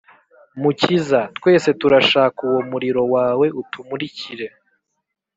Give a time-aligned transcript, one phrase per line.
[0.61, 4.47] Mukiza, Twese turashak’ uwo muriro wawe utumurikire